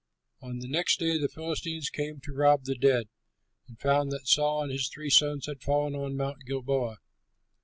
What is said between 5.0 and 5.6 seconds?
sons